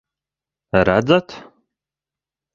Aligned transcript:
Redzat? 0.87 1.29